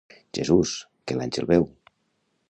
[0.37, 0.71] Jesús,
[1.09, 1.67] que l'àngel beu!